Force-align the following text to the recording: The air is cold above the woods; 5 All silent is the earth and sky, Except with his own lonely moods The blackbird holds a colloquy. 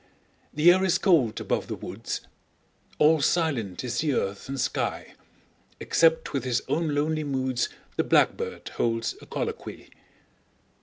The 0.51 0.71
air 0.73 0.83
is 0.83 0.97
cold 0.97 1.39
above 1.39 1.67
the 1.67 1.75
woods; 1.75 2.21
5 2.93 2.95
All 2.97 3.21
silent 3.21 3.83
is 3.83 3.99
the 3.99 4.15
earth 4.15 4.49
and 4.49 4.59
sky, 4.59 5.13
Except 5.79 6.33
with 6.33 6.43
his 6.43 6.63
own 6.67 6.95
lonely 6.95 7.23
moods 7.23 7.69
The 7.97 8.03
blackbird 8.03 8.69
holds 8.69 9.15
a 9.21 9.27
colloquy. 9.27 9.91